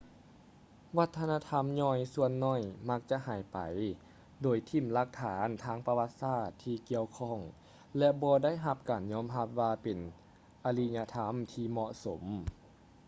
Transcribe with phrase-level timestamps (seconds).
[0.97, 3.57] ວັດທະນະທຳຍ່ອຍສ່ວນໜ້ອຍມັກຈະຫາຍໄປ
[4.41, 7.39] ໂດຍຖິ້ມຫຼັກຖານທາງປະຫວັດສາດທີ່ກ່ຽວຂ້ອງ
[7.97, 9.97] ແລະ ບໍ່ໄດ້ຮັບການຍອມຮັບວ່າເປັນ
[10.65, 12.23] ອະລິຍະທໍາທີ່ເໝາະສົມ